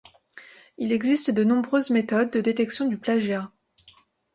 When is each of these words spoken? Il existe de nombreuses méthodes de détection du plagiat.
Il 0.79 0.93
existe 0.93 1.29
de 1.29 1.43
nombreuses 1.43 1.91
méthodes 1.91 2.31
de 2.31 2.41
détection 2.41 2.87
du 2.87 2.97
plagiat. 2.97 3.51